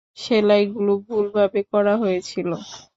[0.17, 2.49] সেলাই গুলো ভুল ভাবে করা হয়েছিল।